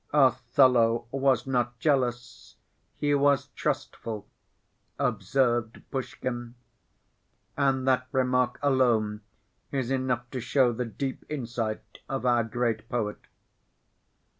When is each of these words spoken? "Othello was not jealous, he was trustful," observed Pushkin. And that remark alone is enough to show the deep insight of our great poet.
"Othello 0.13 1.05
was 1.11 1.45
not 1.45 1.77
jealous, 1.77 2.55
he 2.97 3.13
was 3.13 3.49
trustful," 3.49 4.27
observed 4.97 5.83
Pushkin. 5.91 6.55
And 7.55 7.87
that 7.87 8.07
remark 8.11 8.57
alone 8.63 9.21
is 9.71 9.91
enough 9.91 10.27
to 10.31 10.39
show 10.41 10.73
the 10.73 10.85
deep 10.85 11.23
insight 11.29 11.99
of 12.09 12.25
our 12.25 12.43
great 12.43 12.89
poet. 12.89 13.19